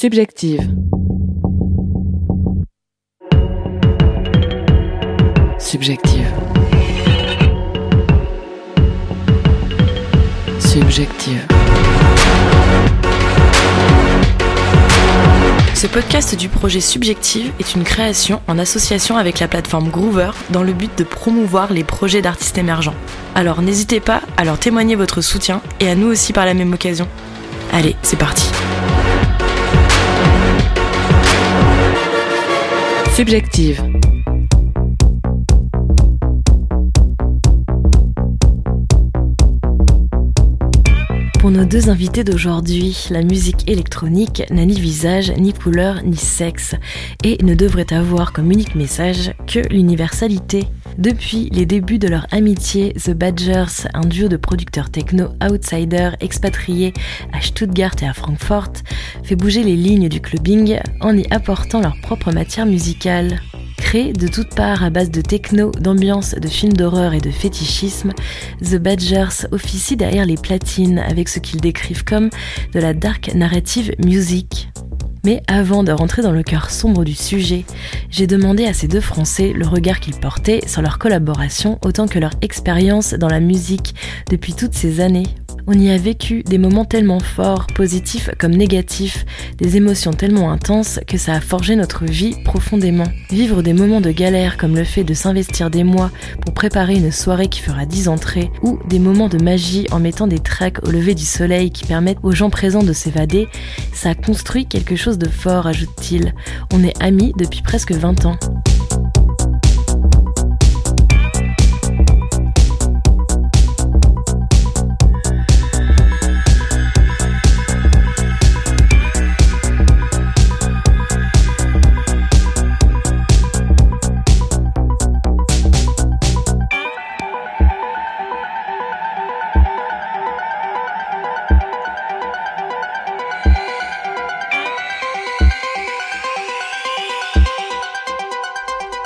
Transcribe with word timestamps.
Subjective. 0.00 0.60
Subjective. 5.58 6.32
Subjective. 10.60 11.44
Ce 15.74 15.88
podcast 15.88 16.36
du 16.36 16.48
projet 16.48 16.78
Subjective 16.78 17.50
est 17.58 17.74
une 17.74 17.82
création 17.82 18.40
en 18.46 18.60
association 18.60 19.16
avec 19.16 19.40
la 19.40 19.48
plateforme 19.48 19.88
Groover 19.88 20.30
dans 20.50 20.62
le 20.62 20.74
but 20.74 20.96
de 20.96 21.02
promouvoir 21.02 21.72
les 21.72 21.82
projets 21.82 22.22
d'artistes 22.22 22.56
émergents. 22.56 22.94
Alors 23.34 23.62
n'hésitez 23.62 23.98
pas 23.98 24.20
à 24.36 24.44
leur 24.44 24.60
témoigner 24.60 24.94
votre 24.94 25.22
soutien 25.22 25.60
et 25.80 25.90
à 25.90 25.96
nous 25.96 26.06
aussi 26.06 26.32
par 26.32 26.46
la 26.46 26.54
même 26.54 26.72
occasion. 26.72 27.08
Allez, 27.72 27.96
c'est 28.02 28.16
parti. 28.16 28.48
Subjective. 33.18 33.82
Pour 41.40 41.50
nos 41.50 41.64
deux 41.64 41.88
invités 41.88 42.22
d'aujourd'hui, 42.22 43.08
la 43.10 43.22
musique 43.22 43.68
électronique 43.68 44.44
n'a 44.50 44.64
ni 44.64 44.78
visage, 44.78 45.32
ni 45.36 45.52
couleur, 45.52 46.04
ni 46.04 46.16
sexe, 46.16 46.76
et 47.24 47.42
ne 47.42 47.56
devrait 47.56 47.92
avoir 47.92 48.32
comme 48.32 48.52
unique 48.52 48.76
message 48.76 49.32
que 49.48 49.60
l'universalité. 49.68 50.68
Depuis 50.96 51.48
les 51.52 51.66
débuts 51.66 51.98
de 51.98 52.08
leur 52.08 52.26
amitié, 52.32 52.92
The 52.92 53.10
Badgers, 53.10 53.88
un 53.94 54.00
duo 54.00 54.28
de 54.28 54.36
producteurs 54.36 54.90
techno 54.90 55.28
outsiders 55.42 56.16
expatriés 56.20 56.92
à 57.32 57.40
Stuttgart 57.40 57.94
et 58.02 58.06
à 58.06 58.12
Francfort, 58.12 58.72
fait 59.22 59.36
bouger 59.36 59.62
les 59.62 59.76
lignes 59.76 60.08
du 60.08 60.20
clubbing 60.20 60.78
en 61.00 61.16
y 61.16 61.26
apportant 61.30 61.80
leur 61.80 61.98
propre 62.00 62.32
matière 62.32 62.66
musicale. 62.66 63.40
Créé 63.76 64.12
de 64.12 64.28
toutes 64.28 64.54
parts 64.54 64.82
à 64.82 64.90
base 64.90 65.10
de 65.10 65.20
techno, 65.22 65.70
d'ambiance, 65.70 66.34
de 66.34 66.48
films 66.48 66.74
d'horreur 66.74 67.14
et 67.14 67.20
de 67.20 67.30
fétichisme, 67.30 68.12
The 68.62 68.76
Badgers 68.76 69.46
officie 69.52 69.96
derrière 69.96 70.26
les 70.26 70.36
platines 70.36 70.98
avec 70.98 71.28
ce 71.28 71.38
qu'ils 71.38 71.60
décrivent 71.60 72.04
comme 72.04 72.28
de 72.74 72.80
la 72.80 72.92
dark 72.92 73.32
narrative 73.34 73.94
music. 74.04 74.68
Mais 75.24 75.42
avant 75.46 75.84
de 75.84 75.92
rentrer 75.92 76.22
dans 76.22 76.32
le 76.32 76.42
cœur 76.42 76.70
sombre 76.70 77.04
du 77.04 77.14
sujet, 77.14 77.64
j'ai 78.10 78.26
demandé 78.26 78.66
à 78.66 78.72
ces 78.72 78.88
deux 78.88 79.00
Français 79.00 79.52
le 79.54 79.66
regard 79.66 80.00
qu'ils 80.00 80.16
portaient 80.16 80.60
sur 80.66 80.82
leur 80.82 80.98
collaboration 80.98 81.78
autant 81.82 82.06
que 82.08 82.18
leur 82.18 82.32
expérience 82.42 83.14
dans 83.14 83.28
la 83.28 83.40
musique 83.40 83.94
depuis 84.30 84.54
toutes 84.54 84.74
ces 84.74 85.00
années. 85.00 85.26
On 85.70 85.78
y 85.78 85.90
a 85.90 85.98
vécu 85.98 86.42
des 86.42 86.56
moments 86.56 86.86
tellement 86.86 87.20
forts, 87.20 87.66
positifs 87.66 88.30
comme 88.38 88.56
négatifs, 88.56 89.26
des 89.58 89.76
émotions 89.76 90.14
tellement 90.14 90.50
intenses 90.50 90.98
que 91.06 91.18
ça 91.18 91.34
a 91.34 91.42
forgé 91.42 91.76
notre 91.76 92.06
vie 92.06 92.34
profondément. 92.42 93.04
Vivre 93.28 93.60
des 93.60 93.74
moments 93.74 94.00
de 94.00 94.10
galère 94.10 94.56
comme 94.56 94.74
le 94.74 94.84
fait 94.84 95.04
de 95.04 95.12
s'investir 95.12 95.68
des 95.68 95.84
mois 95.84 96.10
pour 96.40 96.54
préparer 96.54 96.94
une 96.94 97.12
soirée 97.12 97.48
qui 97.48 97.60
fera 97.60 97.84
10 97.84 98.08
entrées, 98.08 98.50
ou 98.62 98.78
des 98.88 98.98
moments 98.98 99.28
de 99.28 99.36
magie 99.36 99.86
en 99.90 100.00
mettant 100.00 100.26
des 100.26 100.38
tracks 100.38 100.82
au 100.88 100.90
lever 100.90 101.14
du 101.14 101.26
soleil 101.26 101.70
qui 101.70 101.84
permettent 101.84 102.20
aux 102.22 102.32
gens 102.32 102.48
présents 102.48 102.82
de 102.82 102.94
s'évader, 102.94 103.46
ça 103.92 104.08
a 104.08 104.14
construit 104.14 104.64
quelque 104.64 104.96
chose 104.96 105.18
de 105.18 105.28
fort, 105.28 105.66
ajoute-t-il. 105.66 106.32
On 106.72 106.82
est 106.82 106.98
amis 107.02 107.34
depuis 107.36 107.60
presque 107.60 107.92
20 107.92 108.24
ans. 108.24 108.38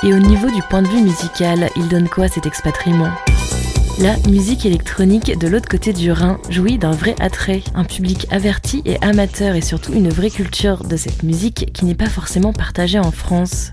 Et 0.05 0.13
au 0.13 0.19
niveau 0.19 0.49
du 0.49 0.61
point 0.69 0.81
de 0.81 0.87
vue 0.89 1.01
musical, 1.01 1.69
il 1.77 1.87
donne 1.87 2.09
quoi 2.09 2.27
cet 2.27 2.45
expatriement? 2.45 3.09
La 3.99 4.17
musique 4.27 4.65
électronique 4.65 5.37
de 5.37 5.47
l'autre 5.47 5.69
côté 5.69 5.93
du 5.93 6.11
Rhin 6.11 6.39
jouit 6.49 6.77
d'un 6.77 6.91
vrai 6.91 7.15
attrait, 7.21 7.61
un 7.73 7.85
public 7.85 8.27
averti 8.29 8.81
et 8.85 9.01
amateur 9.01 9.55
et 9.55 9.61
surtout 9.61 9.93
une 9.93 10.09
vraie 10.09 10.29
culture 10.29 10.83
de 10.83 10.97
cette 10.97 11.23
musique 11.23 11.71
qui 11.73 11.85
n'est 11.85 11.95
pas 11.95 12.09
forcément 12.09 12.51
partagée 12.51 12.99
en 12.99 13.11
France. 13.11 13.71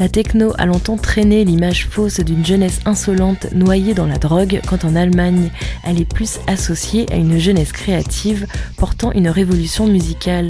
La 0.00 0.08
techno 0.08 0.52
a 0.58 0.66
longtemps 0.66 0.96
traîné 0.96 1.44
l'image 1.44 1.86
fausse 1.86 2.18
d'une 2.18 2.44
jeunesse 2.44 2.80
insolente 2.84 3.46
noyée 3.52 3.94
dans 3.94 4.06
la 4.06 4.18
drogue 4.18 4.60
quand 4.66 4.84
en 4.84 4.96
Allemagne 4.96 5.50
elle 5.84 6.00
est 6.00 6.12
plus 6.12 6.40
associée 6.48 7.06
à 7.12 7.16
une 7.16 7.38
jeunesse 7.38 7.72
créative 7.72 8.48
portant 8.78 9.12
une 9.12 9.28
révolution 9.28 9.86
musicale. 9.86 10.48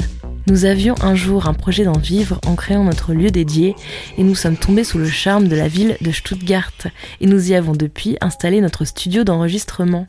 Nous 0.49 0.65
avions 0.65 0.95
un 1.03 1.15
jour 1.15 1.47
un 1.47 1.53
projet 1.53 1.85
d'en 1.85 1.99
vivre 1.99 2.41
en 2.47 2.55
créant 2.55 2.83
notre 2.83 3.13
lieu 3.13 3.31
dédié 3.31 3.77
et 4.17 4.23
nous 4.23 4.35
sommes 4.35 4.57
tombés 4.57 4.83
sous 4.83 4.97
le 4.97 5.07
charme 5.07 5.47
de 5.47 5.55
la 5.55 5.69
ville 5.69 5.99
de 6.01 6.11
Stuttgart 6.11 6.73
et 7.21 7.27
nous 7.27 7.51
y 7.51 7.55
avons 7.55 7.73
depuis 7.73 8.17
installé 8.23 8.63
notre 8.63 8.87
studio 8.87 9.25
d'enregistrement. 9.25 10.07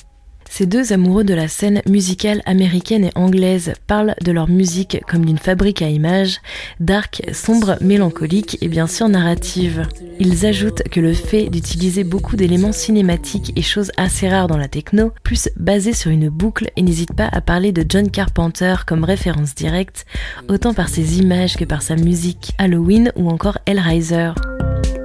Ces 0.52 0.66
deux 0.66 0.92
amoureux 0.92 1.24
de 1.24 1.36
la 1.36 1.48
scène 1.48 1.82
musicale 1.88 2.42
américaine 2.46 3.06
et 3.06 3.12
anglaise 3.16 3.74
parlent 3.88 4.16
de 4.26 4.32
leur 4.32 4.50
musique 4.50 5.00
comme 5.08 5.24
d'une 5.24 5.38
fabrique 5.38 5.82
à 5.82 5.90
images, 5.90 6.42
dark, 6.80 7.22
sombre, 7.32 7.78
mélancolique 7.82 8.58
et 8.62 8.68
bien 8.68 8.88
sûr 8.88 9.08
narrative. 9.08 9.88
Ils 10.20 10.46
ajoutent 10.48 10.84
que 10.92 11.00
le 11.00 11.14
fait 11.14 11.50
d'utiliser 11.50 12.04
beaucoup 12.04 12.36
d'éléments 12.36 12.74
cinématiques 12.74 13.54
et 13.56 13.62
choses 13.62 13.92
assez 13.96 14.28
rares 14.28 14.48
dans 14.48 14.58
la 14.58 14.68
techno, 14.68 15.12
plus 15.24 15.50
basés 15.56 15.94
sur 15.94 16.12
une 16.12 16.30
boucle 16.30 16.72
et 16.76 16.82
n'hésitent 16.82 17.16
pas 17.16 17.30
à 17.32 17.42
parler 17.42 17.72
de 17.72 17.86
John 17.88 18.10
Carpenter 18.10 18.76
comme 18.88 19.04
référence 19.04 19.54
directe, 19.56 20.06
autant 20.50 20.74
par 20.74 20.90
ses 20.90 21.20
images 21.20 21.56
que 21.56 21.66
par 21.66 21.84
sa 21.84 21.96
musique, 21.96 22.54
Halloween 22.58 23.12
ou 23.16 23.30
encore 23.30 23.60
Hellraiser. 23.66 24.32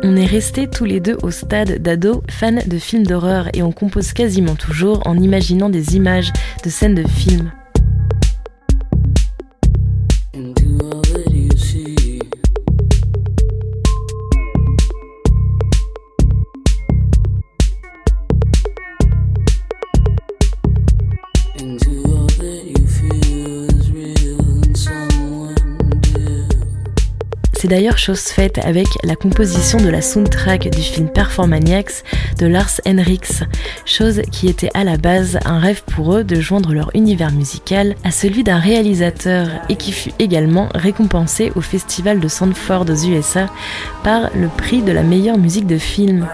On 0.06 0.16
est 0.16 0.26
restés 0.26 0.69
tous 0.69 0.84
les 0.84 1.00
deux 1.00 1.16
au 1.22 1.31
stade 1.31 1.78
d'ado, 1.81 2.22
fans 2.28 2.53
de 2.66 2.76
films 2.76 3.06
d'horreur, 3.06 3.48
et 3.54 3.62
on 3.62 3.72
compose 3.72 4.12
quasiment 4.12 4.54
toujours 4.54 5.00
en 5.06 5.16
imaginant 5.16 5.70
des 5.70 5.97
images 5.97 6.31
de 6.62 6.69
scènes 6.69 6.94
de 6.94 7.09
films. 7.09 7.50
C'est 27.64 27.70
d'ailleurs 27.70 27.97
chose 27.97 28.20
faite 28.20 28.58
avec 28.58 28.88
la 29.04 29.16
composition 29.16 29.80
de 29.80 29.88
la 29.88 30.02
soundtrack 30.02 30.69
du 30.69 30.82
film 30.82 31.08
Performaniacs 31.08 32.04
de 32.38 32.47
Lars 32.47 32.78
Henriks, 32.86 33.42
chose 33.86 34.20
qui 34.30 34.48
était 34.48 34.69
à 34.75 34.84
la 34.84 34.98
base 34.98 35.38
un 35.47 35.60
rêve 35.60 35.82
pour 35.84 36.14
eux 36.14 36.25
de 36.25 36.38
joindre 36.42 36.75
leur 36.75 36.91
univers 36.94 37.32
musical 37.32 37.97
à 38.04 38.10
celui 38.10 38.44
d'un 38.44 38.58
réalisateur 38.58 39.48
et 39.70 39.76
qui 39.76 39.92
fut 39.92 40.12
également 40.19 40.69
récompensé 40.75 41.52
au 41.56 41.62
festival 41.62 42.20
de 42.20 42.28
Sanford 42.28 42.84
aux 42.91 43.06
USA 43.06 43.48
par 44.02 44.28
le 44.36 44.48
prix 44.48 44.82
de 44.82 44.92
la 44.92 45.02
meilleure 45.02 45.38
musique 45.38 45.66
de 45.66 45.78
film. 45.78 46.28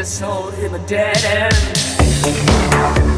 Just 0.00 0.18
sold 0.18 0.54
him 0.54 0.72
a 0.72 0.78
dead 0.86 1.14
end. 1.26 3.09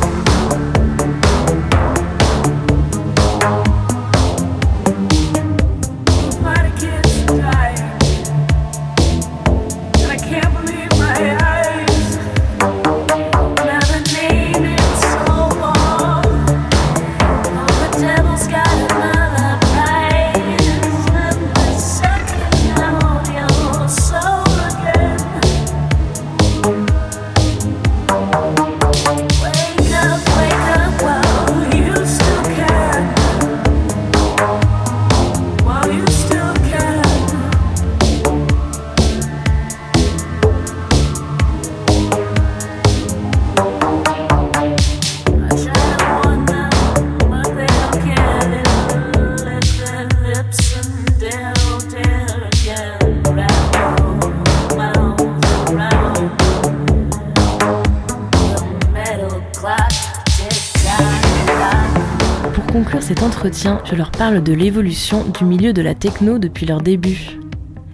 Conclure 62.73 63.03
cet 63.03 63.23
entretien, 63.23 63.83
je 63.85 63.95
leur 63.95 64.11
parle 64.11 64.43
de 64.43 64.55
l'évolution 64.55 65.25
du 65.25 65.45
milieu 65.45 65.75
de 65.75 65.83
la 65.83 65.95
techno 65.95 66.39
depuis 66.39 66.65
leur 66.65 66.81
début. 66.81 67.39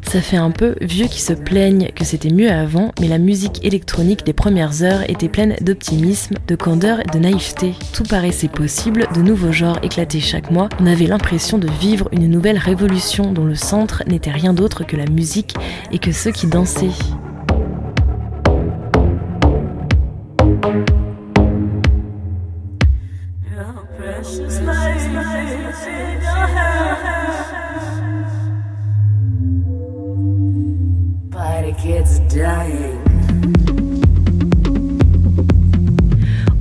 Ça 0.03 0.21
fait 0.21 0.37
un 0.37 0.53
peu 0.53 0.77
vieux 0.81 1.07
qui 1.07 1.21
se 1.21 1.33
plaignent 1.33 1.91
que 1.97 2.05
c'était 2.05 2.33
mieux 2.33 2.49
avant, 2.49 2.93
mais 3.01 3.09
la 3.09 3.19
musique 3.19 3.65
électronique 3.65 4.25
des 4.25 4.33
premières 4.33 4.83
heures 4.85 5.03
était 5.11 5.29
pleine 5.29 5.57
d'optimisme, 5.61 6.37
de 6.47 6.55
candeur 6.55 7.01
et 7.01 7.11
de 7.13 7.19
naïveté. 7.19 7.75
Tout 7.93 8.05
paraissait 8.05 8.49
possible, 8.49 9.09
de 9.15 9.21
nouveaux 9.21 9.53
genres 9.53 9.81
éclataient 9.83 10.21
chaque 10.21 10.53
mois. 10.53 10.69
On 10.81 10.87
avait 10.87 11.07
l'impression 11.07 11.59
de 11.59 11.69
vivre 11.81 12.09
une 12.13 12.29
nouvelle 12.29 12.59
révolution 12.59 13.33
dont 13.33 13.45
le 13.45 13.57
centre 13.57 14.05
n'était 14.07 14.31
rien 14.31 14.55
d'autre 14.55 14.87
que 14.87 14.97
la 14.97 15.07
musique 15.07 15.55
et 15.91 15.99
que 15.99 16.13
ceux 16.13 16.31
qui 16.31 16.47
dansaient. 16.47 16.87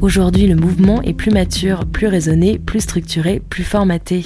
Aujourd'hui, 0.02 0.48
le 0.48 0.56
mouvement 0.56 1.02
est 1.02 1.14
plus 1.14 1.32
mature, 1.32 1.86
plus 1.86 2.08
raisonné, 2.08 2.60
plus 2.60 2.80
structuré, 2.80 3.42
plus 3.50 3.64
formaté. 3.64 4.24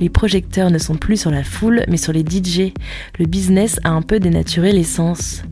Les 0.00 0.10
projecteurs 0.10 0.70
ne 0.70 0.78
sont 0.78 0.96
plus 0.96 1.18
sur 1.18 1.30
la 1.30 1.42
foule, 1.42 1.84
mais 1.88 1.96
sur 1.96 2.12
les 2.12 2.20
DJ. 2.20 2.72
Le 3.18 3.24
business 3.24 3.80
a 3.82 3.90
un 3.90 4.02
peu 4.02 4.20
dénaturé 4.20 4.72
l'essence. 4.72 5.42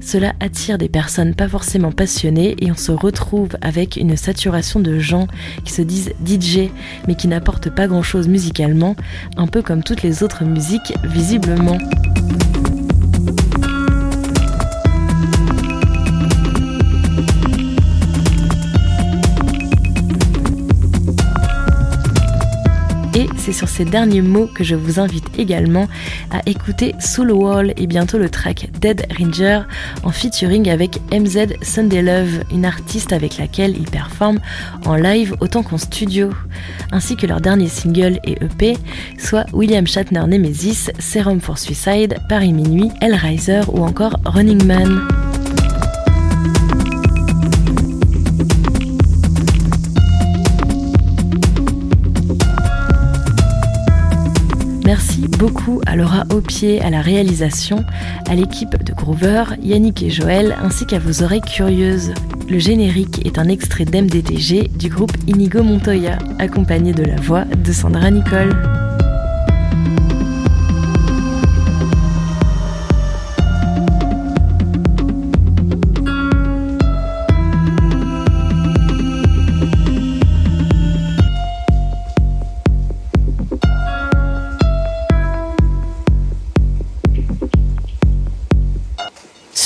Cela 0.00 0.32
attire 0.40 0.78
des 0.78 0.88
personnes 0.88 1.34
pas 1.34 1.48
forcément 1.48 1.92
passionnées 1.92 2.56
et 2.60 2.70
on 2.70 2.76
se 2.76 2.92
retrouve 2.92 3.50
avec 3.60 3.96
une 3.96 4.16
saturation 4.16 4.80
de 4.80 4.98
gens 4.98 5.26
qui 5.64 5.72
se 5.72 5.82
disent 5.82 6.12
DJ, 6.26 6.70
mais 7.06 7.14
qui 7.14 7.28
n'apportent 7.28 7.70
pas 7.70 7.88
grand-chose 7.88 8.26
musicalement, 8.26 8.96
un 9.36 9.46
peu 9.46 9.60
comme 9.60 9.82
toutes 9.82 10.02
les 10.02 10.22
autres 10.22 10.44
musiques, 10.44 10.94
visiblement. 11.04 11.78
Derniers 23.84 24.22
mots 24.22 24.46
que 24.46 24.64
je 24.64 24.74
vous 24.74 25.00
invite 25.00 25.26
également 25.38 25.88
à 26.30 26.40
écouter 26.46 26.94
Soul 27.00 27.32
Wall 27.32 27.72
et 27.76 27.86
bientôt 27.86 28.18
le 28.18 28.28
track 28.28 28.68
Dead 28.80 29.06
Ranger 29.18 29.62
en 30.02 30.10
featuring 30.10 30.68
avec 30.68 31.00
MZ 31.12 31.54
Sunday 31.62 32.02
Love, 32.02 32.44
une 32.52 32.64
artiste 32.64 33.12
avec 33.12 33.38
laquelle 33.38 33.76
ils 33.76 33.90
performent 33.90 34.40
en 34.86 34.96
live 34.96 35.34
autant 35.40 35.62
qu'en 35.62 35.78
studio, 35.78 36.30
ainsi 36.92 37.16
que 37.16 37.26
leur 37.26 37.40
dernier 37.40 37.68
single 37.68 38.18
et 38.24 38.36
EP, 38.42 38.76
soit 39.18 39.46
William 39.52 39.86
Shatner 39.86 40.26
Nemesis, 40.26 40.90
Serum 40.98 41.40
for 41.40 41.58
Suicide, 41.58 42.16
Paris 42.28 42.52
Minuit, 42.52 42.90
Hellraiser 43.00 43.62
ou 43.72 43.84
encore 43.84 44.16
Running 44.24 44.64
Man. 44.64 45.19
Merci 54.90 55.28
beaucoup 55.38 55.80
à 55.86 55.94
Laura 55.94 56.24
Aupier 56.34 56.82
à 56.82 56.90
la 56.90 57.00
réalisation, 57.00 57.84
à 58.28 58.34
l'équipe 58.34 58.76
de 58.82 58.92
Groover, 58.92 59.44
Yannick 59.62 60.02
et 60.02 60.10
Joël, 60.10 60.56
ainsi 60.60 60.84
qu'à 60.84 60.98
vos 60.98 61.22
oreilles 61.22 61.42
curieuses. 61.42 62.12
Le 62.48 62.58
générique 62.58 63.24
est 63.24 63.38
un 63.38 63.46
extrait 63.46 63.84
d'MDTG 63.84 64.66
du 64.66 64.88
groupe 64.88 65.12
Inigo 65.28 65.62
Montoya, 65.62 66.18
accompagné 66.40 66.92
de 66.92 67.04
la 67.04 67.14
voix 67.20 67.44
de 67.44 67.72
Sandra 67.72 68.10
Nicole. 68.10 68.89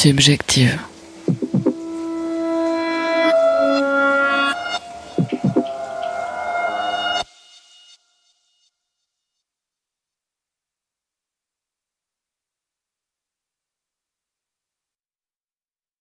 Subjective. 0.04 0.93